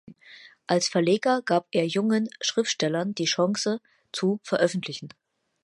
Als 0.65 0.87
Verleger 0.87 1.43
gab 1.43 1.67
er 1.69 1.85
jungen 1.85 2.27
Schriftstellern 2.41 3.13
die 3.13 3.25
Chance 3.25 3.81
zu 4.11 4.39
veröffentlichen. 4.41 5.09